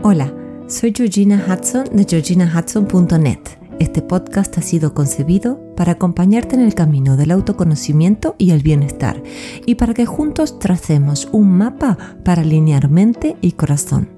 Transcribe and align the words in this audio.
Hola, 0.00 0.32
soy 0.68 0.92
Georgina 0.94 1.44
Hudson 1.44 1.84
de 1.90 2.04
georginahudson.net. 2.04 3.40
Este 3.80 4.00
podcast 4.00 4.56
ha 4.56 4.62
sido 4.62 4.94
concebido 4.94 5.60
para 5.74 5.92
acompañarte 5.92 6.54
en 6.54 6.60
el 6.60 6.76
camino 6.76 7.16
del 7.16 7.32
autoconocimiento 7.32 8.36
y 8.38 8.52
el 8.52 8.62
bienestar 8.62 9.20
y 9.66 9.74
para 9.74 9.94
que 9.94 10.06
juntos 10.06 10.60
tracemos 10.60 11.28
un 11.32 11.50
mapa 11.50 11.98
para 12.24 12.42
alinear 12.42 12.88
mente 12.88 13.36
y 13.40 13.52
corazón. 13.52 14.17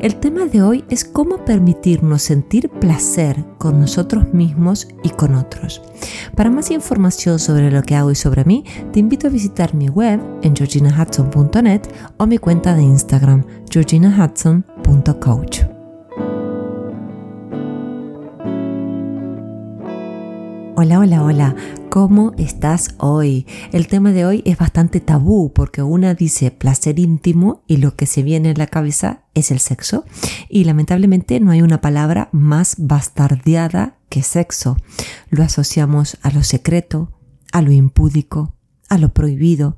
El 0.00 0.16
tema 0.16 0.46
de 0.46 0.62
hoy 0.62 0.84
es 0.88 1.04
cómo 1.04 1.44
permitirnos 1.44 2.22
sentir 2.22 2.68
placer 2.68 3.44
con 3.58 3.80
nosotros 3.80 4.32
mismos 4.32 4.88
y 5.02 5.10
con 5.10 5.34
otros. 5.34 5.82
Para 6.34 6.50
más 6.50 6.70
información 6.70 7.38
sobre 7.38 7.70
lo 7.70 7.82
que 7.82 7.94
hago 7.94 8.10
y 8.10 8.14
sobre 8.14 8.44
mí, 8.44 8.64
te 8.92 9.00
invito 9.00 9.26
a 9.26 9.30
visitar 9.30 9.74
mi 9.74 9.88
web 9.88 10.20
en 10.42 10.56
georginahudson.net 10.56 11.82
o 12.16 12.26
mi 12.26 12.38
cuenta 12.38 12.74
de 12.74 12.82
Instagram 12.82 13.44
georginahudson.coach. 13.70 15.71
Hola, 20.84 20.98
hola, 20.98 21.22
hola, 21.22 21.56
¿cómo 21.90 22.32
estás 22.38 22.96
hoy? 22.98 23.46
El 23.70 23.86
tema 23.86 24.10
de 24.10 24.26
hoy 24.26 24.42
es 24.44 24.58
bastante 24.58 24.98
tabú 24.98 25.52
porque 25.52 25.80
una 25.80 26.14
dice 26.14 26.50
placer 26.50 26.98
íntimo 26.98 27.62
y 27.68 27.76
lo 27.76 27.94
que 27.94 28.06
se 28.06 28.24
viene 28.24 28.50
en 28.50 28.58
la 28.58 28.66
cabeza 28.66 29.22
es 29.34 29.52
el 29.52 29.60
sexo 29.60 30.04
y 30.48 30.64
lamentablemente 30.64 31.38
no 31.38 31.52
hay 31.52 31.62
una 31.62 31.80
palabra 31.80 32.30
más 32.32 32.74
bastardeada 32.78 33.96
que 34.08 34.24
sexo. 34.24 34.76
Lo 35.30 35.44
asociamos 35.44 36.18
a 36.20 36.32
lo 36.32 36.42
secreto, 36.42 37.12
a 37.52 37.62
lo 37.62 37.70
impúdico, 37.70 38.56
a 38.88 38.98
lo 38.98 39.10
prohibido, 39.10 39.76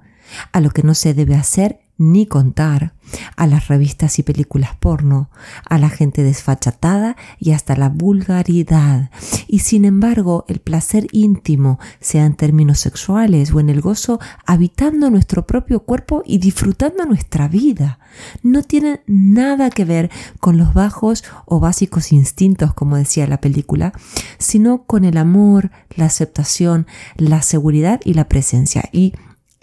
a 0.53 0.63
lo 0.63 0.71
que 0.71 0.85
no 0.85 0.95
se 0.95 1.13
debe 1.13 1.35
hacer 1.35 1.81
ni 1.97 2.27
contar, 2.27 2.95
a 3.37 3.47
las 3.47 3.69
revistas 3.69 4.19
y 4.19 4.23
películas 4.23 4.71
porno, 4.77 5.31
a 5.69 5.79
la 5.79 5.89
gente 5.89 6.23
desfachatada 6.23 7.17
y 7.39 7.53
hasta 7.53 7.77
la 7.77 7.89
vulgaridad. 7.89 9.11
Y 9.47 9.61
sin 9.61 9.85
embargo, 9.85 10.45
el 10.49 10.61
placer 10.61 11.07
íntimo, 11.13 11.79
sea 12.01 12.25
en 12.25 12.35
términos 12.35 12.81
sexuales 12.81 13.53
o 13.53 13.61
en 13.61 13.71
el 13.71 13.81
gozo, 13.81 14.19
habitando 14.47 15.11
nuestro 15.11 15.47
propio 15.47 15.81
cuerpo 15.81 16.23
y 16.25 16.39
disfrutando 16.39 17.05
nuestra 17.05 17.47
vida, 17.49 17.99
no 18.43 18.63
tiene 18.63 19.03
nada 19.07 19.71
que 19.71 19.85
ver 19.85 20.11
con 20.41 20.57
los 20.57 20.75
bajos 20.75 21.25
o 21.47 21.61
básicos 21.61 22.13
instintos, 22.13 22.75
como 22.75 22.97
decía 22.97 23.27
la 23.27 23.41
película, 23.41 23.93
sino 24.39 24.85
con 24.85 25.05
el 25.05 25.17
amor, 25.17 25.71
la 25.95 26.07
aceptación, 26.07 26.87
la 27.17 27.43
seguridad 27.43 28.01
y 28.05 28.15
la 28.15 28.29
presencia. 28.29 28.89
Y 28.93 29.15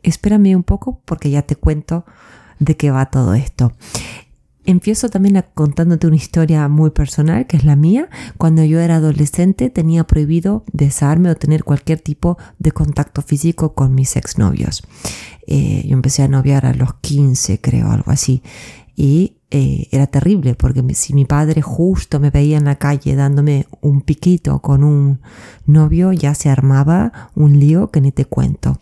espérame 0.03 0.55
un 0.55 0.63
poco 0.63 1.01
porque 1.05 1.29
ya 1.29 1.41
te 1.43 1.55
cuento 1.55 2.05
de 2.59 2.77
qué 2.77 2.91
va 2.91 3.07
todo 3.07 3.33
esto. 3.33 3.73
Empiezo 4.63 5.09
también 5.09 5.43
contándote 5.55 6.05
una 6.05 6.15
historia 6.15 6.67
muy 6.67 6.91
personal, 6.91 7.47
que 7.47 7.57
es 7.57 7.65
la 7.65 7.75
mía. 7.75 8.09
Cuando 8.37 8.63
yo 8.63 8.79
era 8.79 8.97
adolescente 8.97 9.71
tenía 9.71 10.03
prohibido 10.03 10.63
besarme 10.71 11.31
o 11.31 11.35
tener 11.35 11.63
cualquier 11.63 11.99
tipo 11.99 12.37
de 12.59 12.71
contacto 12.71 13.23
físico 13.23 13.73
con 13.73 13.95
mis 13.95 14.15
exnovios. 14.15 14.83
Eh, 15.47 15.83
yo 15.87 15.93
empecé 15.93 16.21
a 16.21 16.27
noviar 16.27 16.67
a 16.67 16.75
los 16.75 16.93
15, 16.93 17.59
creo, 17.59 17.89
algo 17.89 18.11
así. 18.11 18.43
Y 18.95 19.37
eh, 19.49 19.87
era 19.91 20.05
terrible 20.05 20.53
porque 20.53 20.81
si 20.93 21.13
mi 21.13 21.25
padre 21.25 21.63
justo 21.63 22.19
me 22.19 22.29
veía 22.29 22.57
en 22.57 22.65
la 22.65 22.75
calle 22.75 23.15
dándome 23.15 23.65
un 23.81 24.01
piquito 24.01 24.59
con 24.59 24.83
un 24.83 25.21
novio, 25.65 26.13
ya 26.13 26.35
se 26.35 26.49
armaba 26.49 27.31
un 27.35 27.59
lío 27.59 27.89
que 27.89 27.99
ni 27.99 28.11
te 28.11 28.25
cuento. 28.25 28.79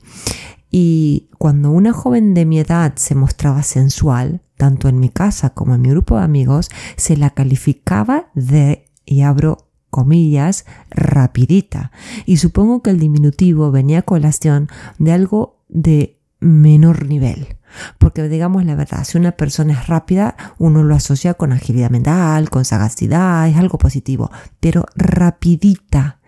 Y 0.72 1.30
cuando 1.38 1.72
una 1.72 1.94
joven 1.94 2.34
de 2.34 2.46
mi 2.46 2.60
edad 2.60 2.94
se 2.96 3.16
mostraba 3.16 3.64
sensual, 3.64 4.42
tanto 4.58 4.88
en 4.88 5.00
mi 5.00 5.10
casa 5.10 5.52
como 5.52 5.76
en 5.76 5.82
mi 5.82 5.90
grupo 5.90 6.18
de 6.18 6.24
amigos, 6.24 6.70
se 6.96 7.18
la 7.18 7.32
calificaba 7.32 8.30
de, 8.36 8.86
y 9.06 9.22
abro 9.22 9.70
comillas, 9.90 10.66
rapidita. 10.90 11.92
Y 12.26 12.38
supongo 12.38 12.84
que 12.84 12.92
el 12.92 13.00
diminutivo 13.00 13.72
venía 13.72 14.00
a 14.00 14.04
colación 14.04 14.70
de 14.98 15.12
algo 15.12 15.64
de 15.70 16.20
menor 16.40 17.08
nivel. 17.08 17.58
Porque 17.98 18.28
digamos 18.28 18.66
la 18.66 18.76
verdad, 18.76 19.04
si 19.04 19.18
una 19.18 19.34
persona 19.34 19.74
es 19.74 19.88
rápida, 19.88 20.36
uno 20.58 20.84
lo 20.84 20.96
asocia 20.96 21.36
con 21.36 21.52
agilidad 21.52 21.90
mental, 21.90 22.50
con 22.50 22.66
sagacidad, 22.66 23.48
es 23.48 23.58
algo 23.58 23.78
positivo. 23.78 24.32
Pero 24.60 24.86
rapidita 24.96 26.19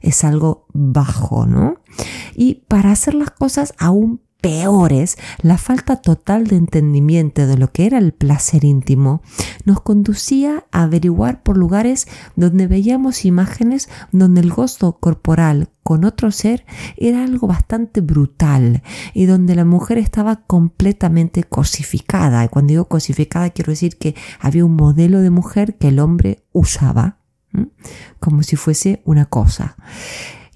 es 0.00 0.24
algo 0.24 0.66
bajo, 0.72 1.46
¿no? 1.46 1.76
Y 2.34 2.62
para 2.68 2.92
hacer 2.92 3.14
las 3.14 3.30
cosas 3.30 3.74
aún 3.78 4.20
peores, 4.40 5.18
la 5.42 5.58
falta 5.58 5.96
total 5.96 6.46
de 6.46 6.56
entendimiento 6.56 7.46
de 7.46 7.56
lo 7.56 7.72
que 7.72 7.86
era 7.86 7.98
el 7.98 8.12
placer 8.12 8.64
íntimo 8.64 9.22
nos 9.64 9.80
conducía 9.80 10.64
a 10.72 10.84
averiguar 10.84 11.42
por 11.42 11.56
lugares 11.56 12.08
donde 12.36 12.66
veíamos 12.66 13.24
imágenes 13.24 13.88
donde 14.12 14.40
el 14.40 14.50
gozo 14.50 14.98
corporal 14.98 15.68
con 15.82 16.04
otro 16.04 16.30
ser 16.30 16.64
era 16.96 17.24
algo 17.24 17.46
bastante 17.46 18.00
brutal 18.00 18.82
y 19.14 19.26
donde 19.26 19.54
la 19.54 19.64
mujer 19.64 19.98
estaba 19.98 20.44
completamente 20.46 21.44
cosificada. 21.44 22.44
Y 22.44 22.48
cuando 22.48 22.70
digo 22.70 22.84
cosificada 22.86 23.50
quiero 23.50 23.72
decir 23.72 23.98
que 23.98 24.14
había 24.38 24.64
un 24.64 24.76
modelo 24.76 25.20
de 25.20 25.30
mujer 25.30 25.76
que 25.76 25.88
el 25.88 25.98
hombre 25.98 26.44
usaba 26.52 27.19
como 28.18 28.42
si 28.42 28.56
fuese 28.56 29.02
una 29.04 29.26
cosa. 29.26 29.76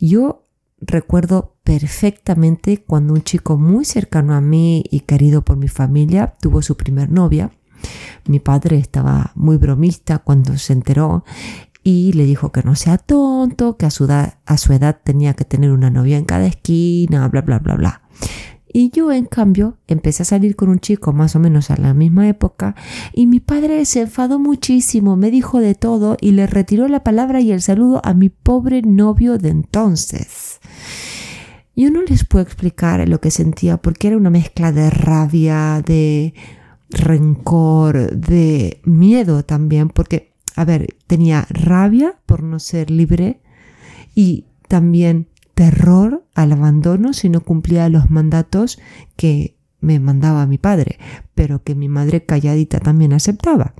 Yo 0.00 0.44
recuerdo 0.80 1.56
perfectamente 1.64 2.82
cuando 2.82 3.14
un 3.14 3.22
chico 3.22 3.56
muy 3.56 3.84
cercano 3.84 4.34
a 4.34 4.40
mí 4.40 4.84
y 4.90 5.00
querido 5.00 5.42
por 5.42 5.56
mi 5.56 5.68
familia 5.68 6.34
tuvo 6.40 6.62
su 6.62 6.76
primer 6.76 7.10
novia. 7.10 7.52
Mi 8.26 8.40
padre 8.40 8.78
estaba 8.78 9.32
muy 9.34 9.56
bromista 9.56 10.18
cuando 10.18 10.56
se 10.58 10.72
enteró 10.72 11.24
y 11.82 12.14
le 12.14 12.24
dijo 12.24 12.50
que 12.50 12.62
no 12.62 12.74
sea 12.74 12.96
tonto, 12.96 13.76
que 13.76 13.84
a 13.84 13.90
su, 13.90 14.04
edad, 14.04 14.38
a 14.46 14.56
su 14.56 14.72
edad 14.72 15.00
tenía 15.04 15.34
que 15.34 15.44
tener 15.44 15.70
una 15.70 15.90
novia 15.90 16.16
en 16.16 16.24
cada 16.24 16.46
esquina, 16.46 17.28
bla, 17.28 17.42
bla, 17.42 17.58
bla, 17.58 17.74
bla. 17.74 18.02
Y 18.76 18.90
yo, 18.90 19.12
en 19.12 19.26
cambio, 19.26 19.78
empecé 19.86 20.24
a 20.24 20.26
salir 20.26 20.56
con 20.56 20.68
un 20.68 20.80
chico 20.80 21.12
más 21.12 21.36
o 21.36 21.38
menos 21.38 21.70
a 21.70 21.76
la 21.76 21.94
misma 21.94 22.28
época 22.28 22.74
y 23.12 23.28
mi 23.28 23.38
padre 23.38 23.84
se 23.84 24.00
enfadó 24.00 24.40
muchísimo, 24.40 25.14
me 25.14 25.30
dijo 25.30 25.60
de 25.60 25.76
todo 25.76 26.16
y 26.20 26.32
le 26.32 26.48
retiró 26.48 26.88
la 26.88 27.04
palabra 27.04 27.40
y 27.40 27.52
el 27.52 27.62
saludo 27.62 28.00
a 28.02 28.14
mi 28.14 28.30
pobre 28.30 28.82
novio 28.82 29.38
de 29.38 29.50
entonces. 29.50 30.58
Yo 31.76 31.88
no 31.92 32.02
les 32.02 32.24
puedo 32.24 32.42
explicar 32.42 33.08
lo 33.08 33.20
que 33.20 33.30
sentía 33.30 33.76
porque 33.76 34.08
era 34.08 34.16
una 34.16 34.30
mezcla 34.30 34.72
de 34.72 34.90
rabia, 34.90 35.80
de 35.86 36.34
rencor, 36.90 38.10
de 38.10 38.80
miedo 38.82 39.44
también, 39.44 39.88
porque, 39.88 40.32
a 40.56 40.64
ver, 40.64 40.96
tenía 41.06 41.46
rabia 41.48 42.16
por 42.26 42.42
no 42.42 42.58
ser 42.58 42.90
libre 42.90 43.40
y 44.16 44.46
también 44.66 45.28
terror 45.54 46.26
al 46.34 46.52
abandono 46.52 47.12
si 47.12 47.28
no 47.28 47.40
cumplía 47.40 47.88
los 47.88 48.10
mandatos 48.10 48.78
que 49.16 49.56
me 49.80 50.00
mandaba 50.00 50.46
mi 50.46 50.58
padre, 50.58 50.98
pero 51.34 51.62
que 51.62 51.74
mi 51.74 51.88
madre 51.88 52.24
calladita 52.24 52.80
también 52.80 53.12
aceptaba. 53.12 53.74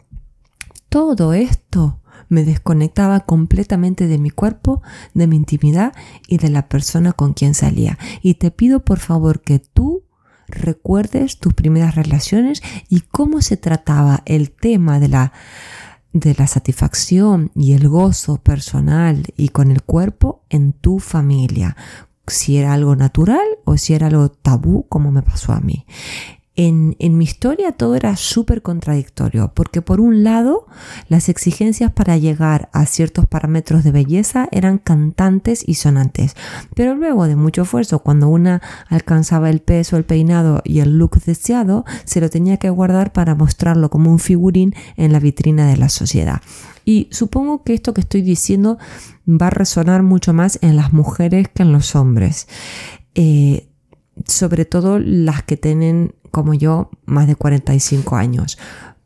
Todo 0.88 1.32
esto 1.32 2.00
me 2.28 2.44
desconectaba 2.44 3.20
completamente 3.20 4.06
de 4.06 4.18
mi 4.18 4.30
cuerpo, 4.30 4.82
de 5.14 5.26
mi 5.26 5.36
intimidad 5.36 5.92
y 6.28 6.38
de 6.38 6.50
la 6.50 6.68
persona 6.68 7.12
con 7.12 7.32
quien 7.32 7.54
salía. 7.54 7.98
Y 8.22 8.34
te 8.34 8.50
pido 8.50 8.84
por 8.84 8.98
favor 8.98 9.40
que 9.42 9.58
tú 9.58 10.04
recuerdes 10.46 11.38
tus 11.38 11.54
primeras 11.54 11.94
relaciones 11.94 12.62
y 12.88 13.00
cómo 13.00 13.40
se 13.40 13.56
trataba 13.56 14.22
el 14.26 14.50
tema 14.50 15.00
de 15.00 15.08
la 15.08 15.32
de 16.14 16.34
la 16.38 16.46
satisfacción 16.46 17.50
y 17.54 17.74
el 17.74 17.88
gozo 17.88 18.38
personal 18.38 19.24
y 19.36 19.48
con 19.50 19.70
el 19.70 19.82
cuerpo 19.82 20.44
en 20.48 20.72
tu 20.72 21.00
familia, 21.00 21.76
si 22.26 22.56
era 22.56 22.72
algo 22.72 22.96
natural 22.96 23.44
o 23.64 23.76
si 23.76 23.92
era 23.94 24.06
algo 24.06 24.30
tabú 24.30 24.86
como 24.88 25.10
me 25.10 25.22
pasó 25.22 25.52
a 25.52 25.60
mí. 25.60 25.84
En, 26.56 26.94
mi 27.00 27.24
historia 27.24 27.72
todo 27.72 27.96
era 27.96 28.16
súper 28.16 28.62
contradictorio, 28.62 29.50
porque 29.54 29.82
por 29.82 30.00
un 30.00 30.22
lado 30.22 30.66
las 31.08 31.28
exigencias 31.28 31.90
para 31.90 32.16
llegar 32.16 32.68
a 32.72 32.86
ciertos 32.86 33.26
parámetros 33.26 33.82
de 33.82 33.90
belleza 33.90 34.48
eran 34.52 34.78
cantantes 34.78 35.64
y 35.66 35.74
sonantes, 35.74 36.36
pero 36.76 36.94
luego 36.94 37.26
de 37.26 37.34
mucho 37.34 37.62
esfuerzo, 37.62 37.98
cuando 37.98 38.28
una 38.28 38.62
alcanzaba 38.88 39.50
el 39.50 39.60
peso, 39.62 39.96
el 39.96 40.04
peinado 40.04 40.62
y 40.64 40.78
el 40.78 40.96
look 40.96 41.20
deseado, 41.24 41.84
se 42.04 42.20
lo 42.20 42.30
tenía 42.30 42.56
que 42.58 42.70
guardar 42.70 43.12
para 43.12 43.34
mostrarlo 43.34 43.90
como 43.90 44.12
un 44.12 44.20
figurín 44.20 44.76
en 44.96 45.12
la 45.12 45.18
vitrina 45.18 45.66
de 45.66 45.76
la 45.76 45.88
sociedad. 45.88 46.40
Y 46.84 47.08
supongo 47.10 47.64
que 47.64 47.74
esto 47.74 47.94
que 47.94 48.02
estoy 48.02 48.22
diciendo 48.22 48.78
va 49.26 49.48
a 49.48 49.50
resonar 49.50 50.04
mucho 50.04 50.32
más 50.32 50.60
en 50.62 50.76
las 50.76 50.92
mujeres 50.92 51.48
que 51.52 51.64
en 51.64 51.72
los 51.72 51.96
hombres. 51.96 52.46
Eh, 53.16 53.68
sobre 54.26 54.64
todo 54.64 55.00
las 55.00 55.42
que 55.42 55.56
tienen 55.56 56.14
como 56.34 56.52
yo 56.52 56.90
más 57.06 57.28
de 57.28 57.36
45 57.36 58.16
años. 58.16 58.58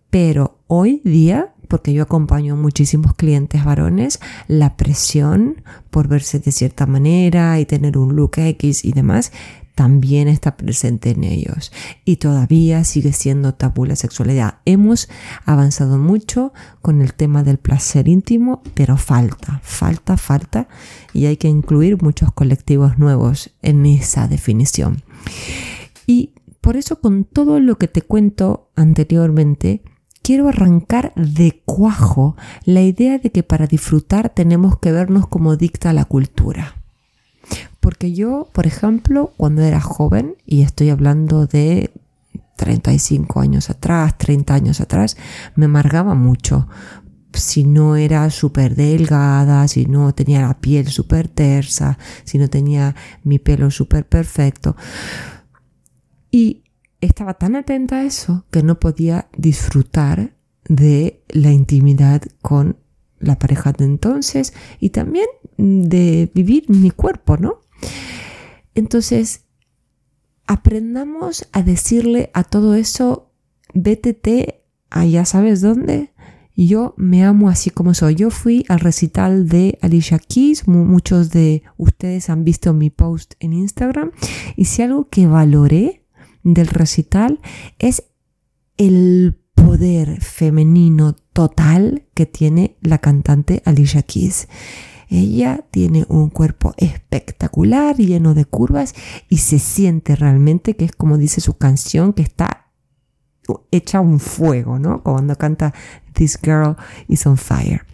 Pero 0.09 0.61
hoy 0.67 1.03
día, 1.05 1.53
porque 1.69 1.93
yo 1.93 2.03
acompaño 2.03 2.55
a 2.55 2.57
muchísimos 2.57 3.15
clientes 3.15 3.67
varones, 3.67 4.19
la 4.47 4.79
presión 4.79 5.63
por 5.91 6.09
verse 6.09 6.39
de 6.39 6.53
cierta 6.53 6.87
manera 6.87 7.61
y 7.61 7.67
tener 7.67 7.99
un 7.99 8.17
look 8.17 8.39
X 8.39 8.83
y 8.83 8.93
demás 8.93 9.31
también 9.75 10.27
está 10.27 10.57
presente 10.57 11.11
en 11.11 11.23
ellos 11.23 11.71
y 12.05 12.17
todavía 12.17 12.83
sigue 12.83 13.13
siendo 13.13 13.55
tabú 13.55 13.85
la 13.85 13.95
sexualidad. 13.95 14.55
Hemos 14.65 15.09
avanzado 15.45 15.99
mucho 15.99 16.55
con 16.81 17.03
el 17.03 17.13
tema 17.13 17.43
del 17.43 17.59
placer 17.59 18.09
íntimo, 18.09 18.63
pero 18.75 18.97
falta, 18.97 19.61
falta, 19.63 20.17
falta 20.17 20.67
y 21.13 21.27
hay 21.27 21.37
que 21.37 21.49
incluir 21.49 22.03
muchos 22.03 22.33
colectivos 22.33 22.99
nuevos 22.99 23.51
en 23.61 23.85
esa 23.85 24.27
definición. 24.27 25.03
Por 26.61 26.77
eso 26.77 27.01
con 27.01 27.25
todo 27.25 27.61
lo 27.61 27.79
que 27.79 27.89
te 27.89 28.03
cuento 28.03 28.71
anteriormente, 28.75 29.83
quiero 30.23 30.49
arrancar 30.49 31.15
de 31.15 31.63
cuajo 31.65 32.37
la 32.65 32.83
idea 32.83 33.19
de 33.19 33.31
que 33.31 33.43
para 33.43 33.67
disfrutar 33.67 34.29
tenemos 34.29 34.79
que 34.79 34.93
vernos 34.93 35.27
como 35.27 35.57
dicta 35.57 35.93
la 35.93 36.05
cultura. 36.05 36.75
Porque 37.81 38.13
yo, 38.13 38.49
por 38.53 38.67
ejemplo, 38.67 39.33
cuando 39.37 39.63
era 39.63 39.81
joven, 39.81 40.37
y 40.45 40.63
estoy 40.63 40.91
hablando 40.91 41.47
de 41.47 41.93
35 42.57 43.41
años 43.41 43.71
atrás, 43.71 44.19
30 44.19 44.53
años 44.53 44.81
atrás, 44.81 45.17
me 45.55 45.67
amargaba 45.67 46.15
mucho. 46.15 46.69
Si 47.33 47.65
no 47.65 47.97
era 47.97 48.29
súper 48.31 48.75
delgada, 48.75 49.67
si 49.69 49.87
no 49.87 50.13
tenía 50.13 50.43
la 50.43 50.61
piel 50.61 50.89
súper 50.89 51.29
tersa, 51.29 51.99
si 52.25 52.37
no 52.37 52.49
tenía 52.51 52.97
mi 53.23 53.39
pelo 53.39 53.71
súper 53.71 54.07
perfecto. 54.07 54.77
Y 56.31 56.65
estaba 57.01 57.35
tan 57.35 57.57
atenta 57.57 57.97
a 57.97 58.05
eso 58.05 58.45
que 58.51 58.63
no 58.63 58.79
podía 58.79 59.29
disfrutar 59.37 60.37
de 60.69 61.23
la 61.29 61.53
intimidad 61.53 62.23
con 62.43 62.77
la 63.21 63.39
pareja 63.39 63.73
de 63.73 63.85
entonces 63.85 64.53
y 64.81 64.91
también 64.91 65.27
de 65.57 66.31
vivir 66.35 66.69
mi 66.69 66.91
cuerpo, 66.91 67.37
¿no? 67.37 67.61
Entonces, 68.75 69.45
aprendamos 70.47 71.49
a 71.53 71.63
decirle 71.63 72.31
a 72.33 72.45
todo 72.45 72.75
eso, 72.75 73.33
vétete 73.75 74.65
allá 74.91 75.25
sabes 75.25 75.61
dónde. 75.61 76.13
Yo 76.57 76.95
me 76.97 77.25
amo 77.25 77.49
así 77.49 77.71
como 77.71 77.95
soy. 77.95 78.17
Yo 78.17 78.31
fui 78.31 78.65
al 78.69 78.81
recital 78.81 79.49
de 79.49 79.79
Alicia 79.81 80.19
Keys. 80.19 80.67
Muchos 80.67 81.31
de 81.31 81.63
ustedes 81.77 82.31
han 82.31 82.43
visto 82.43 82.73
mi 82.73 82.91
post 82.91 83.35
en 83.39 83.53
Instagram. 83.53 84.11
Y 84.57 84.65
si 84.65 84.83
algo 84.83 85.09
que 85.09 85.29
valoré 85.29 86.03
del 86.43 86.69
recital 86.69 87.41
es 87.79 88.05
el 88.77 89.39
poder 89.55 90.21
femenino 90.21 91.15
total 91.33 92.07
que 92.15 92.27
tiene 92.27 92.77
la 92.81 92.99
cantante 92.99 93.63
Alicia 93.65 94.03
Keys. 94.03 94.49
Ella 95.09 95.65
tiene 95.71 96.05
un 96.09 96.29
cuerpo 96.29 96.75
espectacular, 96.77 97.97
lleno 97.97 98.35
de 98.35 98.45
curvas 98.45 98.95
y 99.29 99.39
se 99.39 99.59
siente 99.59 100.17
realmente 100.17 100.77
que 100.77 100.85
es 100.85 100.93
como 100.93 101.19
dice 101.19 101.41
su 101.41 101.57
canción, 101.57 102.13
que 102.13 102.23
está 102.23 102.67
hecha 103.71 104.01
un 104.01 104.21
fuego, 104.21 104.79
¿no? 104.79 105.03
Cuando 105.03 105.37
canta 105.37 105.73
This 106.13 106.39
Girl 106.43 106.77
is 107.09 107.27
on 107.27 107.39
Fire. 107.39 107.87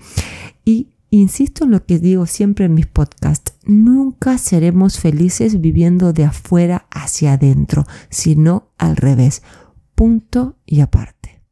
Y 0.65 0.95
insisto 1.11 1.65
en 1.65 1.71
lo 1.71 1.85
que 1.87 1.99
digo 1.99 2.27
siempre 2.27 2.65
en 2.65 2.75
mis 2.75 2.87
podcasts, 2.87 3.54
nunca 3.67 4.39
seremos 4.39 4.99
felices 4.99 5.61
viviendo 5.61 6.13
de 6.13 6.25
afuera 6.25 6.87
hacia 6.91 7.35
adentro, 7.35 7.85
sino 8.11 8.73
al 8.79 8.97
revés. 8.97 9.43
Punto 9.95 10.57
y 10.67 10.81
aparte. 10.81 11.43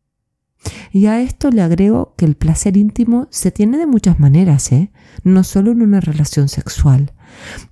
Y 0.92 1.06
a 1.06 1.20
esto 1.20 1.50
le 1.50 1.62
agrego 1.62 2.14
que 2.16 2.24
el 2.24 2.36
placer 2.36 2.76
íntimo 2.76 3.26
se 3.30 3.50
tiene 3.50 3.78
de 3.78 3.86
muchas 3.86 4.20
maneras, 4.20 4.70
¿eh? 4.72 4.92
no 5.24 5.42
solo 5.44 5.72
en 5.72 5.82
una 5.82 6.00
relación 6.00 6.48
sexual. 6.48 7.12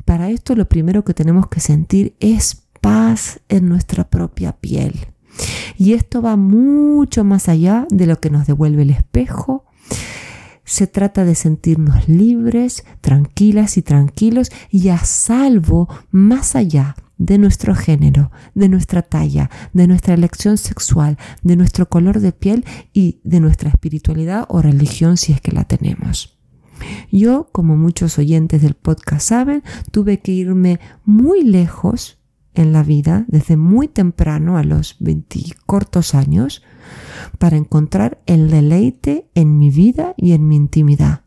Para 0.04 0.30
esto 0.30 0.54
lo 0.56 0.68
primero 0.68 1.04
que 1.04 1.14
tenemos 1.14 1.48
que 1.48 1.60
sentir 1.60 2.16
es 2.20 2.66
paz 2.80 3.40
en 3.48 3.68
nuestra 3.68 4.08
propia 4.08 4.52
piel. 4.52 4.94
Y 5.76 5.92
esto 5.92 6.22
va 6.22 6.36
mucho 6.36 7.24
más 7.24 7.48
allá 7.48 7.86
de 7.90 8.06
lo 8.06 8.20
que 8.20 8.30
nos 8.30 8.46
devuelve 8.46 8.82
el 8.82 8.90
espejo. 8.90 9.59
Se 10.70 10.86
trata 10.86 11.24
de 11.24 11.34
sentirnos 11.34 12.08
libres, 12.08 12.84
tranquilas 13.00 13.76
y 13.76 13.82
tranquilos 13.82 14.52
y 14.70 14.90
a 14.90 14.98
salvo 14.98 15.88
más 16.12 16.54
allá 16.54 16.94
de 17.18 17.38
nuestro 17.38 17.74
género, 17.74 18.30
de 18.54 18.68
nuestra 18.68 19.02
talla, 19.02 19.50
de 19.72 19.88
nuestra 19.88 20.14
elección 20.14 20.58
sexual, 20.58 21.18
de 21.42 21.56
nuestro 21.56 21.88
color 21.88 22.20
de 22.20 22.30
piel 22.30 22.64
y 22.92 23.18
de 23.24 23.40
nuestra 23.40 23.68
espiritualidad 23.68 24.46
o 24.48 24.62
religión 24.62 25.16
si 25.16 25.32
es 25.32 25.40
que 25.40 25.50
la 25.50 25.64
tenemos. 25.64 26.38
Yo, 27.10 27.48
como 27.50 27.76
muchos 27.76 28.16
oyentes 28.20 28.62
del 28.62 28.74
podcast 28.74 29.26
saben, 29.26 29.64
tuve 29.90 30.20
que 30.20 30.30
irme 30.30 30.78
muy 31.04 31.42
lejos 31.42 32.19
en 32.54 32.72
la 32.72 32.82
vida, 32.82 33.24
desde 33.28 33.56
muy 33.56 33.88
temprano, 33.88 34.58
a 34.58 34.64
los 34.64 34.96
20 35.00 35.40
cortos 35.66 36.14
años, 36.14 36.62
para 37.38 37.56
encontrar 37.56 38.20
el 38.26 38.50
deleite 38.50 39.28
en 39.34 39.58
mi 39.58 39.70
vida 39.70 40.14
y 40.16 40.32
en 40.32 40.48
mi 40.48 40.56
intimidad. 40.56 41.22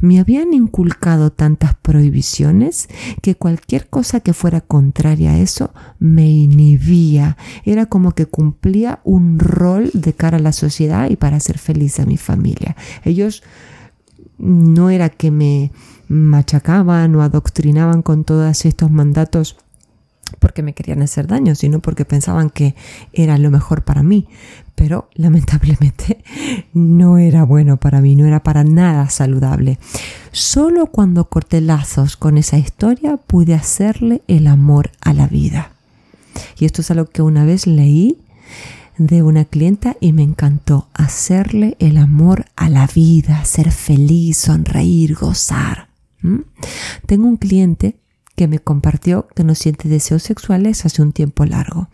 Me 0.00 0.18
habían 0.18 0.52
inculcado 0.52 1.30
tantas 1.30 1.74
prohibiciones 1.76 2.88
que 3.22 3.36
cualquier 3.36 3.88
cosa 3.88 4.20
que 4.20 4.32
fuera 4.32 4.60
contraria 4.60 5.32
a 5.32 5.38
eso 5.38 5.72
me 5.98 6.28
inhibía. 6.28 7.36
Era 7.64 7.86
como 7.86 8.12
que 8.12 8.26
cumplía 8.26 9.00
un 9.04 9.38
rol 9.38 9.90
de 9.94 10.12
cara 10.12 10.38
a 10.38 10.40
la 10.40 10.52
sociedad 10.52 11.08
y 11.08 11.16
para 11.16 11.36
hacer 11.36 11.58
feliz 11.58 12.00
a 12.00 12.06
mi 12.06 12.16
familia. 12.16 12.76
Ellos 13.04 13.42
no 14.38 14.90
era 14.90 15.08
que 15.08 15.30
me 15.30 15.70
machacaban 16.08 17.14
o 17.14 17.22
adoctrinaban 17.22 18.02
con 18.02 18.24
todos 18.24 18.64
estos 18.64 18.90
mandatos 18.90 19.56
porque 20.38 20.62
me 20.62 20.74
querían 20.74 21.02
hacer 21.02 21.26
daño, 21.26 21.54
sino 21.54 21.80
porque 21.80 22.04
pensaban 22.04 22.50
que 22.50 22.74
era 23.12 23.38
lo 23.38 23.50
mejor 23.50 23.82
para 23.82 24.02
mí. 24.02 24.28
Pero 24.74 25.08
lamentablemente 25.14 26.22
no 26.72 27.18
era 27.18 27.44
bueno 27.44 27.76
para 27.78 28.00
mí, 28.00 28.16
no 28.16 28.26
era 28.26 28.42
para 28.42 28.64
nada 28.64 29.08
saludable. 29.10 29.78
Solo 30.32 30.86
cuando 30.86 31.28
corté 31.28 31.60
lazos 31.60 32.16
con 32.16 32.38
esa 32.38 32.58
historia 32.58 33.16
pude 33.16 33.54
hacerle 33.54 34.22
el 34.28 34.46
amor 34.46 34.90
a 35.00 35.12
la 35.12 35.26
vida. 35.26 35.72
Y 36.58 36.64
esto 36.64 36.82
es 36.82 36.90
algo 36.90 37.06
que 37.06 37.22
una 37.22 37.44
vez 37.44 37.66
leí 37.66 38.18
de 39.00 39.22
una 39.22 39.46
clienta 39.46 39.96
y 39.98 40.12
me 40.12 40.22
encantó 40.22 40.88
hacerle 40.92 41.74
el 41.78 41.96
amor 41.96 42.44
a 42.54 42.68
la 42.68 42.86
vida, 42.86 43.44
ser 43.46 43.72
feliz, 43.72 44.36
sonreír, 44.36 45.14
gozar. 45.14 45.88
Tengo 47.06 47.26
un 47.26 47.38
cliente 47.38 47.96
que 48.40 48.48
me 48.48 48.58
compartió 48.58 49.28
que 49.36 49.44
no 49.44 49.54
siente 49.54 49.86
deseos 49.86 50.22
sexuales 50.22 50.86
hace 50.86 51.02
un 51.02 51.12
tiempo 51.12 51.44
largo. 51.44 51.90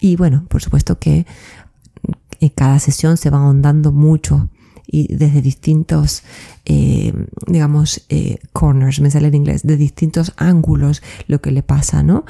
Y 0.00 0.16
bueno, 0.16 0.44
por 0.48 0.60
supuesto 0.60 0.98
que 0.98 1.24
en 2.40 2.48
cada 2.48 2.80
sesión 2.80 3.16
se 3.16 3.30
va 3.30 3.38
ahondando 3.38 3.92
mucho 3.92 4.50
y 4.88 5.14
desde 5.14 5.40
distintos, 5.40 6.24
eh, 6.64 7.12
digamos, 7.46 8.04
eh, 8.08 8.38
corners, 8.52 8.98
me 8.98 9.08
sale 9.08 9.28
en 9.28 9.36
inglés, 9.36 9.62
de 9.62 9.76
distintos 9.76 10.32
ángulos 10.36 11.00
lo 11.28 11.40
que 11.40 11.52
le 11.52 11.62
pasa, 11.62 12.02
¿no? 12.02 12.24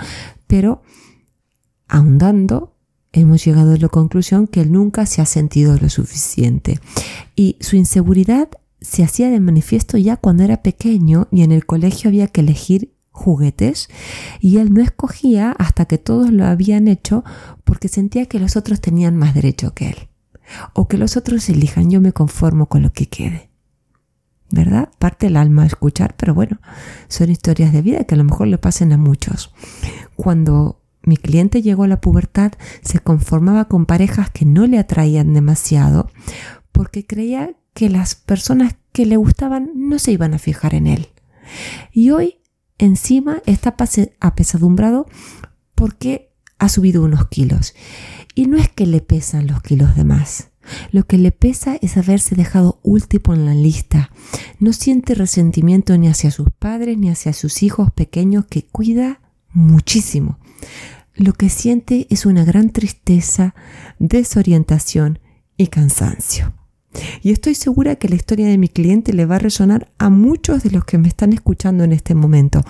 Pero 0.47 0.83
ahondando, 1.89 2.77
hemos 3.13 3.43
llegado 3.47 3.73
a 3.73 3.79
la 3.79 3.89
conclusión 3.89 4.47
que 4.47 4.61
él 4.61 4.73
nunca 4.73 5.07
se 5.07 5.23
ha 5.23 5.27
sentido 5.27 5.79
lo 5.81 5.89
suficiente. 5.89 6.81
Y 7.35 7.57
su 7.61 7.77
inseguridad 7.77 8.51
se 8.83 9.03
hacía 9.03 9.31
de 9.31 9.41
manifiesto 9.41 9.97
ya 9.97 10.19
cuando 10.19 10.43
era 10.43 10.63
pequeño 10.63 11.29
y 11.33 11.45
en 11.45 11.51
el 11.53 11.65
colegio 11.65 12.09
había 12.09 12.27
que 12.27 12.43
elegir 12.43 12.94
juguetes 13.15 13.89
y 14.41 14.59
él 14.59 14.75
no 14.75 14.83
escogía 14.83 15.53
hasta 15.53 15.85
que 15.87 15.99
todos 15.99 16.33
lo 16.33 16.45
habían 16.45 16.89
hecho 16.89 17.25
porque 17.63 17.87
sentía 17.87 18.27
que 18.27 18.41
los 18.41 18.57
otros 18.57 18.81
tenían 18.81 19.17
más 19.17 19.35
derecho 19.35 19.73
que 19.73 19.91
él 19.91 20.09
o 20.73 20.89
que 20.89 20.99
los 20.99 21.17
otros 21.17 21.49
elijan 21.49 21.91
yo 21.91 22.01
me 22.01 22.13
conformo 22.13 22.67
con 22.67 22.83
lo 22.83 22.93
que 22.93 23.09
quede 23.09 23.51
¿verdad? 24.51 24.91
Parte 24.99 25.27
el 25.27 25.37
alma 25.37 25.63
a 25.63 25.67
escuchar, 25.67 26.15
pero 26.17 26.35
bueno, 26.35 26.61
son 27.09 27.31
historias 27.31 27.73
de 27.73 27.83
vida 27.83 28.05
que 28.05 28.15
a 28.15 28.19
lo 28.19 28.25
mejor 28.25 28.47
le 28.47 28.59
pasen 28.59 28.93
a 28.93 28.99
muchos. 28.99 29.53
Cuando 30.15 30.81
mi 31.03 31.17
cliente 31.17 31.61
llegó 31.61 31.85
a 31.85 31.89
la 31.89 32.01
pubertad, 32.01 32.53
se 32.83 33.01
conformaba 33.01 33.67
con 33.67 33.87
parejas 33.87 34.31
que 34.31 34.45
no 34.45 34.67
le 34.67 34.79
atraían 34.79 35.35
demasiado 35.35 36.11
porque 36.73 37.07
creía 37.07 37.55
que 37.73 37.91
las 37.91 38.15
personas 38.15 38.77
que 38.93 39.07
le 39.07 39.17
gustaban 39.17 39.71
no 39.75 39.99
se 39.99 40.13
iban 40.13 40.35
a 40.35 40.39
fijar 40.39 40.75
en 40.75 40.87
él. 40.87 41.09
Y 41.93 42.11
hoy 42.11 42.39
encima 42.79 43.43
está 43.47 43.77
apesadumbrado 44.21 45.07
porque 45.75 46.31
ha 46.59 46.69
subido 46.69 47.03
unos 47.03 47.29
kilos. 47.29 47.75
Y 48.35 48.47
no 48.47 48.57
es 48.57 48.69
que 48.69 48.87
le 48.87 49.01
pesan 49.01 49.47
los 49.47 49.63
kilos 49.63 49.97
de 49.97 50.05
más. 50.05 50.51
Lo 50.91 51.07
que 51.07 51.19
le 51.19 51.31
pesa 51.31 51.77
es 51.83 51.97
haberse 51.97 52.35
dejado 52.35 52.81
último 52.83 53.35
en 53.35 53.45
la 53.45 53.55
lista. 53.55 54.11
No 54.59 54.73
siente 54.73 55.15
resentimiento 55.15 55.97
ni 55.99 56.09
hacia 56.09 56.31
sus 56.31 56.51
padres 56.51 56.97
ni 56.99 57.11
hacia 57.11 57.33
sus 57.33 57.63
hijos 57.63 57.93
pequeños 57.93 58.47
que 58.47 58.65
cuida 58.65 59.21
muchísimo. 59.53 60.39
Lo 61.15 61.33
que 61.33 61.49
siente 61.49 62.07
es 62.11 62.27
una 62.27 62.45
gran 62.45 62.71
tristeza, 62.71 63.55
desorientación 63.99 65.21
y 65.57 65.69
cansancio. 65.69 66.53
Y 67.23 67.31
estoy 67.31 67.55
segura 67.55 67.97
que 67.97 68.09
la 68.09 68.15
historia 68.15 68.47
de 68.47 68.59
mi 68.59 68.69
cliente 68.69 69.13
le 69.13 69.27
va 69.27 69.37
a 69.37 69.41
resonar 69.41 69.93
a 69.99 70.11
muchos 70.11 70.63
de 70.63 70.71
los 70.71 70.85
que 70.85 70.99
me 70.99 71.09
están 71.09 71.33
escuchando 71.33 71.85
en 71.85 71.93
este 71.93 72.15
momento. 72.15 72.63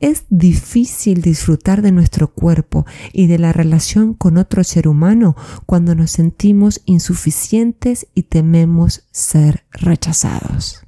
Es 0.00 0.24
difícil 0.30 1.22
disfrutar 1.22 1.82
de 1.82 1.92
nuestro 1.92 2.32
cuerpo 2.32 2.86
y 3.12 3.26
de 3.26 3.38
la 3.38 3.52
relación 3.52 4.14
con 4.14 4.38
otro 4.38 4.64
ser 4.64 4.88
humano 4.88 5.36
cuando 5.66 5.94
nos 5.94 6.10
sentimos 6.10 6.82
insuficientes 6.84 8.06
y 8.14 8.24
tememos 8.24 9.06
ser 9.12 9.64
rechazados. 9.70 10.84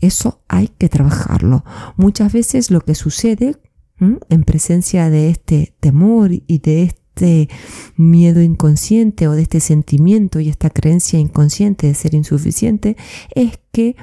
Eso 0.00 0.42
hay 0.48 0.68
que 0.68 0.88
trabajarlo. 0.88 1.64
Muchas 1.96 2.32
veces 2.32 2.70
lo 2.70 2.80
que 2.80 2.94
sucede 2.94 3.56
en 4.00 4.44
presencia 4.44 5.10
de 5.10 5.28
este 5.28 5.74
temor 5.78 6.30
y 6.32 6.58
de 6.58 6.84
este 6.84 6.99
este 7.20 7.54
miedo 7.96 8.40
inconsciente 8.40 9.28
o 9.28 9.32
de 9.32 9.42
este 9.42 9.60
sentimiento 9.60 10.40
y 10.40 10.48
esta 10.48 10.70
creencia 10.70 11.18
inconsciente 11.18 11.86
de 11.86 11.94
ser 11.94 12.14
insuficiente 12.14 12.96
es 13.34 13.60
que 13.72 13.94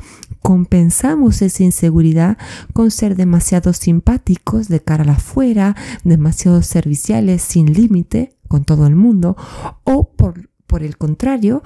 compensamos 0.42 1.42
esa 1.42 1.64
inseguridad 1.64 2.38
con 2.74 2.92
ser 2.92 3.16
demasiado 3.16 3.74
simpáticos 3.74 4.68
de 4.68 4.82
cara 4.82 5.12
a 5.12 5.16
afuera, 5.16 5.76
demasiado 6.04 6.62
serviciales 6.62 7.42
sin 7.42 7.74
límite 7.74 8.36
con 8.48 8.66
todo 8.66 8.86
el 8.86 8.96
mundo 8.96 9.36
o 9.84 10.12
por, 10.12 10.50
por 10.68 10.84
el 10.84 10.98
contrario 10.98 11.64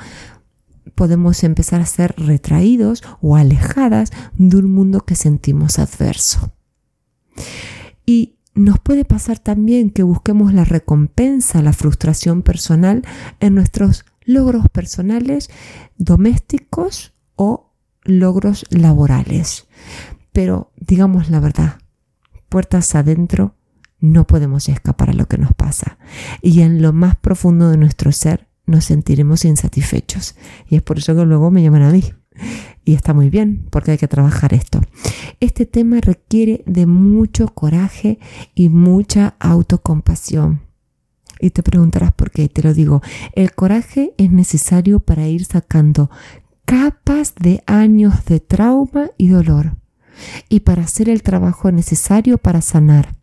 podemos 0.95 1.43
empezar 1.43 1.81
a 1.81 1.85
ser 1.85 2.15
retraídos 2.17 3.03
o 3.19 3.35
alejadas 3.35 4.11
de 4.35 4.57
un 4.57 4.71
mundo 4.71 5.01
que 5.01 5.15
sentimos 5.15 5.79
adverso. 5.79 6.53
Y 8.05 8.35
nos 8.53 8.79
puede 8.79 9.05
pasar 9.05 9.39
también 9.39 9.89
que 9.89 10.03
busquemos 10.03 10.53
la 10.53 10.65
recompensa, 10.65 11.61
la 11.61 11.73
frustración 11.73 12.41
personal 12.41 13.03
en 13.39 13.55
nuestros 13.55 14.05
logros 14.25 14.69
personales, 14.69 15.49
domésticos 15.97 17.13
o 17.35 17.73
logros 18.03 18.65
laborales. 18.69 19.67
Pero 20.31 20.71
digamos 20.77 21.29
la 21.29 21.39
verdad, 21.39 21.79
puertas 22.49 22.95
adentro, 22.95 23.55
no 23.99 24.25
podemos 24.25 24.67
escapar 24.67 25.11
a 25.11 25.13
lo 25.13 25.27
que 25.27 25.37
nos 25.37 25.53
pasa. 25.53 25.97
Y 26.41 26.61
en 26.61 26.81
lo 26.81 26.91
más 26.91 27.15
profundo 27.15 27.69
de 27.69 27.77
nuestro 27.77 28.11
ser 28.11 28.47
nos 28.65 28.85
sentiremos 28.85 29.45
insatisfechos. 29.45 30.35
Y 30.67 30.75
es 30.75 30.81
por 30.81 30.97
eso 30.97 31.15
que 31.15 31.25
luego 31.25 31.51
me 31.51 31.61
llaman 31.61 31.83
a 31.83 31.91
mí. 31.91 32.03
Y 32.83 32.93
está 32.93 33.13
muy 33.13 33.29
bien, 33.29 33.67
porque 33.69 33.91
hay 33.91 33.97
que 33.97 34.07
trabajar 34.07 34.53
esto. 34.53 34.81
Este 35.39 35.65
tema 35.65 35.99
requiere 36.01 36.63
de 36.65 36.85
mucho 36.85 37.47
coraje 37.47 38.19
y 38.55 38.69
mucha 38.69 39.35
autocompasión. 39.39 40.61
Y 41.39 41.49
te 41.49 41.63
preguntarás 41.63 42.13
por 42.13 42.31
qué, 42.31 42.47
te 42.49 42.61
lo 42.61 42.73
digo. 42.73 43.01
El 43.33 43.53
coraje 43.53 44.13
es 44.17 44.31
necesario 44.31 44.99
para 44.99 45.27
ir 45.27 45.45
sacando 45.45 46.09
capas 46.65 47.33
de 47.35 47.63
años 47.65 48.25
de 48.25 48.39
trauma 48.39 49.11
y 49.17 49.27
dolor 49.27 49.77
y 50.49 50.61
para 50.61 50.83
hacer 50.83 51.09
el 51.09 51.23
trabajo 51.23 51.71
necesario 51.71 52.37
para 52.37 52.61
sanar. 52.61 53.20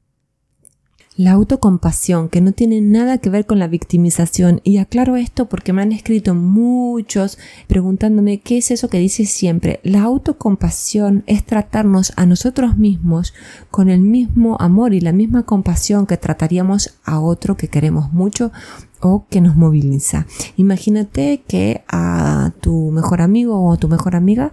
La 1.18 1.32
autocompasión, 1.32 2.28
que 2.28 2.40
no 2.40 2.52
tiene 2.52 2.80
nada 2.80 3.18
que 3.18 3.28
ver 3.28 3.44
con 3.44 3.58
la 3.58 3.66
victimización. 3.66 4.60
Y 4.62 4.78
aclaro 4.78 5.16
esto 5.16 5.48
porque 5.48 5.72
me 5.72 5.82
han 5.82 5.90
escrito 5.90 6.32
muchos 6.32 7.38
preguntándome 7.66 8.38
qué 8.38 8.58
es 8.58 8.70
eso 8.70 8.88
que 8.88 9.00
dice 9.00 9.26
siempre. 9.26 9.80
La 9.82 10.02
autocompasión 10.02 11.24
es 11.26 11.44
tratarnos 11.44 12.12
a 12.14 12.24
nosotros 12.24 12.78
mismos 12.78 13.34
con 13.72 13.90
el 13.90 13.98
mismo 13.98 14.58
amor 14.60 14.94
y 14.94 15.00
la 15.00 15.10
misma 15.10 15.42
compasión 15.42 16.06
que 16.06 16.18
trataríamos 16.18 16.94
a 17.02 17.18
otro 17.18 17.56
que 17.56 17.66
queremos 17.66 18.12
mucho 18.12 18.52
o 19.00 19.26
que 19.28 19.40
nos 19.40 19.56
moviliza. 19.56 20.24
Imagínate 20.56 21.42
que 21.48 21.82
a 21.88 22.52
tu 22.60 22.92
mejor 22.92 23.22
amigo 23.22 23.60
o 23.60 23.72
a 23.72 23.76
tu 23.76 23.88
mejor 23.88 24.14
amiga, 24.14 24.52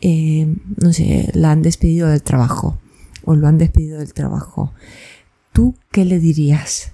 eh, 0.00 0.54
no 0.76 0.92
sé, 0.92 1.32
la 1.34 1.50
han 1.50 1.62
despedido 1.62 2.06
del 2.06 2.22
trabajo 2.22 2.78
o 3.24 3.34
lo 3.34 3.48
han 3.48 3.58
despedido 3.58 3.98
del 3.98 4.14
trabajo. 4.14 4.72
¿Tú 5.56 5.74
qué 5.90 6.04
le 6.04 6.18
dirías? 6.18 6.92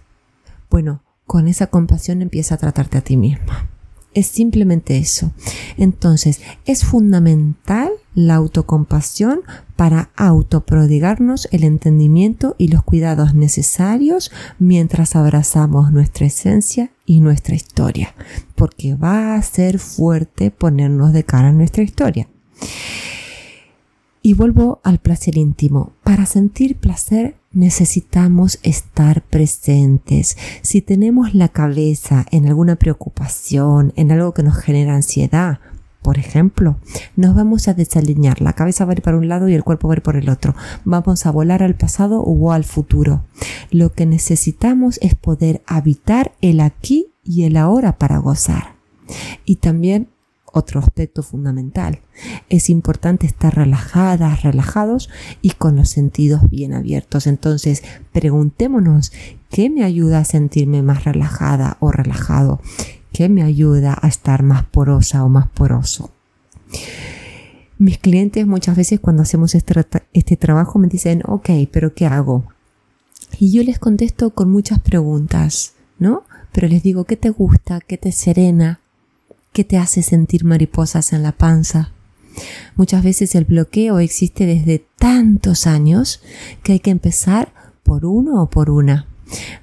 Bueno, 0.71 1.03
con 1.27 1.49
esa 1.49 1.67
compasión 1.67 2.23
empieza 2.23 2.55
a 2.55 2.59
tratarte 2.59 2.97
a 2.97 3.01
ti 3.01 3.17
misma. 3.17 3.69
Es 4.15 4.29
simplemente 4.29 4.99
eso. 4.99 5.33
Entonces, 5.77 6.41
es 6.65 6.85
fundamental 6.85 7.91
la 8.15 8.37
autocompasión 8.37 9.41
para 9.75 10.11
autoprodigarnos 10.15 11.49
el 11.51 11.65
entendimiento 11.65 12.55
y 12.57 12.69
los 12.69 12.85
cuidados 12.85 13.35
necesarios 13.35 14.31
mientras 14.61 15.17
abrazamos 15.17 15.91
nuestra 15.91 16.27
esencia 16.27 16.93
y 17.05 17.19
nuestra 17.19 17.57
historia, 17.57 18.15
porque 18.55 18.95
va 18.95 19.35
a 19.35 19.43
ser 19.43 19.81
fuerte 19.81 20.53
ponernos 20.53 21.13
de 21.13 21.25
cara 21.25 21.49
a 21.49 21.53
nuestra 21.53 21.83
historia. 21.83 22.29
Y 24.23 24.35
vuelvo 24.35 24.81
al 24.85 24.99
placer 24.99 25.37
íntimo. 25.37 25.93
Para 26.05 26.27
sentir 26.27 26.77
placer 26.77 27.35
necesitamos 27.53 28.61
estar 28.63 29.23
presentes. 29.23 30.37
Si 30.63 30.81
tenemos 30.81 31.35
la 31.35 31.49
cabeza 31.49 32.25
en 32.31 32.47
alguna 32.47 32.77
preocupación, 32.77 33.93
en 33.97 34.13
algo 34.13 34.33
que 34.33 34.45
nos 34.45 34.57
genera 34.57 34.95
ansiedad, 34.95 35.59
por 36.03 36.19
ejemplo, 36.19 36.77
nos 37.17 37.35
vamos 37.35 37.67
a 37.67 37.75
desalinear. 37.75 38.41
La 38.41 38.53
cabeza 38.53 38.85
va 38.85 38.93
a 38.93 38.95
ir 38.95 39.03
para 39.03 39.17
un 39.17 39.29
lado 39.29 39.49
y 39.49 39.55
el 39.55 39.65
cuerpo 39.65 39.89
va 39.89 39.95
a 39.95 39.97
ir 39.97 40.03
por 40.03 40.17
el 40.17 40.29
otro. 40.29 40.55
Vamos 40.85 41.27
a 41.27 41.31
volar 41.31 41.63
al 41.63 41.75
pasado 41.75 42.23
o 42.23 42.53
al 42.53 42.65
futuro. 42.65 43.25
Lo 43.71 43.93
que 43.93 44.07
necesitamos 44.07 44.99
es 45.01 45.15
poder 45.15 45.63
habitar 45.67 46.33
el 46.41 46.61
aquí 46.61 47.13
y 47.25 47.45
el 47.45 47.57
ahora 47.57 47.99
para 47.99 48.19
gozar. 48.19 48.77
Y 49.45 49.57
también 49.57 50.09
otro 50.53 50.81
aspecto 50.81 51.23
fundamental. 51.23 52.01
Es 52.49 52.71
importante 52.71 53.27
estar 53.27 53.55
relajadas, 53.55 54.43
relajados 54.43 55.11
y 55.41 55.51
con 55.51 55.77
los 55.77 55.89
sentidos 55.89 56.49
bien 56.49 56.75
abiertos. 56.75 57.27
Entonces, 57.27 57.83
preguntémonos, 58.13 59.13
¿qué 59.51 59.71
me 59.71 59.85
ayuda 59.85 60.19
a 60.19 60.25
sentirme 60.25 60.83
más 60.83 61.05
relajada 61.05 61.77
o 61.81 61.91
relajado? 61.91 62.61
¿Qué 63.13 63.29
me 63.29 63.43
ayuda 63.43 63.97
a 64.01 64.09
estar 64.09 64.43
más 64.43 64.65
porosa 64.65 65.25
o 65.25 65.29
más 65.29 65.49
poroso? 65.49 66.11
Mis 67.79 67.99
clientes 67.99 68.47
muchas 68.47 68.77
veces 68.77 69.01
cuando 69.01 69.23
hacemos 69.23 69.55
este, 69.55 69.75
este 70.13 70.37
trabajo 70.37 70.79
me 70.79 70.89
dicen, 70.89 71.23
ok, 71.27 71.51
pero 71.71 71.95
¿qué 71.95 72.07
hago? 72.07 72.45
Y 73.39 73.53
yo 73.53 73.63
les 73.63 73.79
contesto 73.79 74.31
con 74.31 74.51
muchas 74.51 74.81
preguntas, 74.81 75.75
¿no? 75.99 76.25
Pero 76.53 76.69
les 76.69 76.83
digo, 76.83 77.05
¿qué 77.05 77.17
te 77.17 77.31
gusta? 77.31 77.81
¿Qué 77.81 77.99
te 77.99 78.13
serena? 78.13 78.82
¿Qué 79.53 79.65
te 79.65 79.77
hace 79.77 80.03
sentir 80.03 80.45
mariposas 80.45 81.13
en 81.13 81.23
la 81.23 81.33
panza. 81.33 81.93
Muchas 82.75 83.05
veces 83.05 83.35
el 83.35 83.45
bloqueo 83.45 83.99
existe 83.99 84.47
desde 84.47 84.87
tantos 84.99 85.67
años 85.67 86.23
que 86.63 86.73
hay 86.73 86.81
que 86.81 86.91
empezar 86.91 87.53
por 87.83 88.07
uno 88.07 88.43
o 88.43 88.49
por 88.49 88.71
una. 88.71 89.07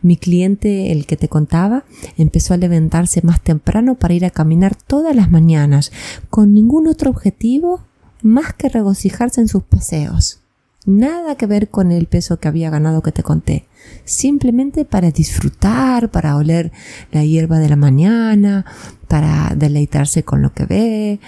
Mi 0.04 0.16
cliente, 0.16 0.92
el 0.92 1.08
que 1.08 1.18
te 1.18 1.28
contaba, 1.28 1.86
empezó 2.18 2.54
a 2.54 2.58
levantarse 2.58 3.24
más 3.24 3.42
temprano 3.42 3.96
para 3.96 4.14
ir 4.14 4.26
a 4.26 4.30
caminar 4.30 4.76
todas 4.76 5.16
las 5.16 5.32
mañanas, 5.32 5.92
con 6.30 6.54
ningún 6.54 6.88
otro 6.88 7.10
objetivo 7.10 7.82
más 8.22 8.54
que 8.54 8.70
regocijarse 8.70 9.42
en 9.42 9.48
sus 9.48 9.64
paseos. 9.64 10.42
Nada 10.86 11.36
que 11.36 11.48
ver 11.48 11.70
con 11.70 11.92
el 11.92 12.06
peso 12.06 12.40
que 12.40 12.48
había 12.48 12.70
ganado 12.70 13.02
que 13.02 13.12
te 13.12 13.24
conté. 13.24 13.66
Simplemente 14.06 14.86
para 14.86 15.12
disfrutar, 15.12 16.10
para 16.10 16.36
oler 16.36 16.72
la 17.12 17.24
hierba 17.24 17.60
de 17.60 17.70
la 17.70 17.76
mañana, 17.76 18.66
para 19.08 19.54
deleitarse 19.56 20.24
con 20.24 20.42
lo 20.42 20.54
que 20.54 20.66
ve, 20.66 21.20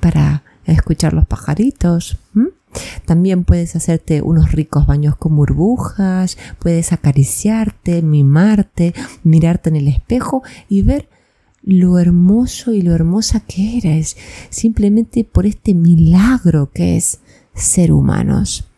para 0.00 0.42
escuchar 0.64 1.12
los 1.12 1.26
pajaritos. 1.26 2.18
También 3.04 3.44
puedes 3.44 3.74
hacerte 3.74 4.22
unos 4.22 4.52
ricos 4.52 4.86
baños 4.86 5.16
con 5.16 5.34
burbujas, 5.36 6.38
puedes 6.60 6.92
acariciarte, 6.92 8.02
mimarte, 8.02 8.94
mirarte 9.24 9.70
en 9.70 9.76
el 9.76 9.88
espejo 9.88 10.42
y 10.68 10.82
ver 10.82 11.08
lo 11.62 11.98
hermoso 11.98 12.72
y 12.72 12.82
lo 12.82 12.94
hermosa 12.94 13.40
que 13.40 13.78
eres, 13.78 14.16
simplemente 14.48 15.24
por 15.24 15.46
este 15.46 15.74
milagro 15.74 16.70
que 16.72 16.96
es 16.96 17.20
ser 17.54 17.92
humanos. 17.92 18.68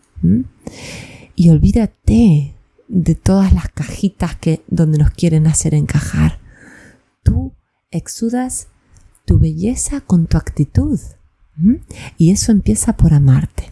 Y 1.36 1.50
olvídate 1.50 2.54
de 2.92 3.14
todas 3.14 3.54
las 3.54 3.70
cajitas 3.70 4.36
que, 4.36 4.62
donde 4.68 4.98
nos 4.98 5.10
quieren 5.10 5.46
hacer 5.46 5.72
encajar. 5.72 6.38
Tú 7.22 7.54
exudas 7.90 8.68
tu 9.24 9.38
belleza 9.38 10.02
con 10.02 10.26
tu 10.26 10.36
actitud. 10.36 11.00
Y 12.18 12.32
eso 12.32 12.52
empieza 12.52 12.92
por 12.94 13.14
amarte. 13.14 13.71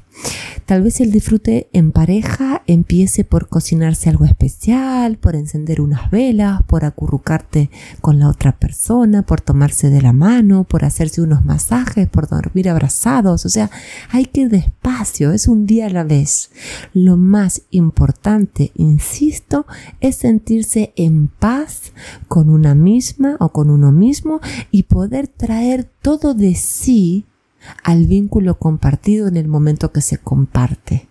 Tal 0.70 0.82
vez 0.82 1.00
el 1.00 1.10
disfrute 1.10 1.68
en 1.72 1.90
pareja 1.90 2.62
empiece 2.68 3.24
por 3.24 3.48
cocinarse 3.48 4.08
algo 4.08 4.24
especial, 4.24 5.18
por 5.18 5.34
encender 5.34 5.80
unas 5.80 6.12
velas, 6.12 6.62
por 6.62 6.84
acurrucarte 6.84 7.70
con 8.00 8.20
la 8.20 8.28
otra 8.28 8.56
persona, 8.56 9.22
por 9.22 9.40
tomarse 9.40 9.90
de 9.90 10.00
la 10.00 10.12
mano, 10.12 10.62
por 10.62 10.84
hacerse 10.84 11.22
unos 11.22 11.44
masajes, 11.44 12.08
por 12.08 12.28
dormir 12.28 12.68
abrazados. 12.68 13.46
O 13.46 13.48
sea, 13.48 13.68
hay 14.10 14.26
que 14.26 14.42
ir 14.42 14.48
despacio, 14.48 15.32
es 15.32 15.48
un 15.48 15.66
día 15.66 15.86
a 15.86 15.90
la 15.90 16.04
vez. 16.04 16.52
Lo 16.94 17.16
más 17.16 17.62
importante, 17.70 18.70
insisto, 18.76 19.66
es 20.00 20.14
sentirse 20.14 20.92
en 20.94 21.26
paz 21.26 21.92
con 22.28 22.48
una 22.48 22.76
misma 22.76 23.36
o 23.40 23.48
con 23.48 23.70
uno 23.70 23.90
mismo 23.90 24.40
y 24.70 24.84
poder 24.84 25.26
traer 25.26 25.90
todo 26.00 26.32
de 26.32 26.54
sí 26.54 27.26
al 27.82 28.06
vínculo 28.06 28.58
compartido 28.58 29.28
en 29.28 29.36
el 29.36 29.48
momento 29.48 29.92
que 29.92 30.00
se 30.00 30.18
comparte. 30.18 31.08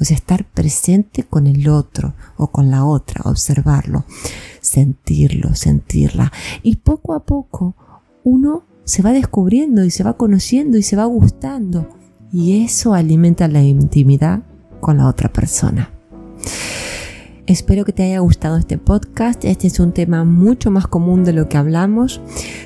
O 0.00 0.04
sea, 0.04 0.16
estar 0.16 0.44
presente 0.44 1.22
con 1.22 1.46
el 1.46 1.68
otro 1.68 2.14
o 2.36 2.48
con 2.48 2.70
la 2.70 2.84
otra, 2.84 3.22
observarlo, 3.24 4.04
sentirlo, 4.60 5.54
sentirla. 5.54 6.32
Y 6.62 6.76
poco 6.76 7.14
a 7.14 7.20
poco 7.20 7.74
uno 8.24 8.64
se 8.84 9.02
va 9.02 9.12
descubriendo 9.12 9.84
y 9.84 9.90
se 9.90 10.02
va 10.02 10.16
conociendo 10.16 10.78
y 10.78 10.82
se 10.82 10.96
va 10.96 11.04
gustando. 11.04 11.88
Y 12.32 12.64
eso 12.64 12.94
alimenta 12.94 13.46
la 13.46 13.62
intimidad 13.62 14.42
con 14.80 14.98
la 14.98 15.06
otra 15.06 15.32
persona. 15.32 15.90
Espero 17.46 17.84
que 17.84 17.92
te 17.92 18.02
haya 18.02 18.18
gustado 18.18 18.56
este 18.56 18.76
podcast. 18.76 19.44
Este 19.44 19.68
es 19.68 19.78
un 19.78 19.92
tema 19.92 20.24
mucho 20.24 20.72
más 20.72 20.88
común 20.88 21.22
de 21.22 21.32
lo 21.32 21.48
que 21.48 21.56
hablamos. 21.56 22.20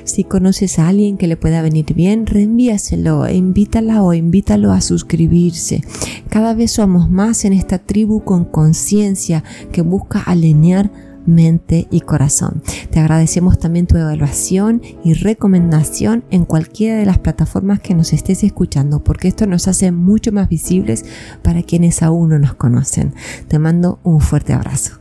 Si 0.05 0.23
conoces 0.23 0.79
a 0.79 0.87
alguien 0.87 1.17
que 1.17 1.27
le 1.27 1.37
pueda 1.37 1.61
venir 1.61 1.93
bien, 1.93 2.25
reenvíaselo, 2.25 3.29
invítala 3.29 4.01
o 4.01 4.11
invítalo 4.13 4.71
a 4.71 4.81
suscribirse. 4.81 5.83
Cada 6.29 6.55
vez 6.55 6.71
somos 6.71 7.11
más 7.11 7.45
en 7.45 7.53
esta 7.53 7.77
tribu 7.77 8.23
con 8.23 8.43
conciencia 8.43 9.43
que 9.71 9.83
busca 9.83 10.19
alinear 10.19 10.91
mente 11.25 11.87
y 11.91 12.01
corazón. 12.01 12.61
Te 12.91 12.99
agradecemos 12.99 13.59
también 13.59 13.87
tu 13.87 13.97
evaluación 13.97 14.81
y 15.03 15.13
recomendación 15.13 16.23
en 16.29 16.45
cualquiera 16.45 16.97
de 16.97 17.05
las 17.05 17.17
plataformas 17.17 17.79
que 17.79 17.95
nos 17.95 18.13
estés 18.13 18.43
escuchando, 18.43 19.03
porque 19.03 19.27
esto 19.27 19.47
nos 19.47 19.67
hace 19.67 19.91
mucho 19.91 20.31
más 20.31 20.49
visibles 20.49 21.05
para 21.43 21.63
quienes 21.63 22.03
aún 22.03 22.29
no 22.29 22.39
nos 22.39 22.53
conocen. 22.55 23.13
Te 23.47 23.59
mando 23.59 23.99
un 24.03 24.21
fuerte 24.21 24.53
abrazo. 24.53 25.00